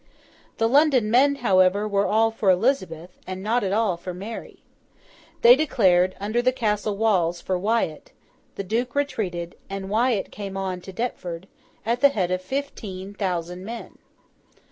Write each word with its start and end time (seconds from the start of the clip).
The 0.57 0.67
London 0.67 1.11
men, 1.11 1.35
however, 1.45 1.87
were 1.87 2.07
all 2.07 2.31
for 2.31 2.49
Elizabeth, 2.49 3.11
and 3.27 3.43
not 3.43 3.63
at 3.63 3.71
all 3.71 3.97
for 3.97 4.15
Mary. 4.15 4.63
They 5.43 5.55
declared, 5.55 6.15
under 6.19 6.41
the 6.41 6.51
castle 6.51 6.97
walls, 6.97 7.39
for 7.39 7.55
Wyat; 7.55 8.09
the 8.55 8.63
Duke 8.63 8.95
retreated; 8.95 9.53
and 9.69 9.91
Wyat 9.91 10.31
came 10.31 10.57
on 10.57 10.81
to 10.81 10.91
Deptford, 10.91 11.45
at 11.85 12.01
the 12.01 12.09
head 12.09 12.31
of 12.31 12.41
fifteen 12.41 13.13
thousand 13.13 13.63
men. 13.63 13.99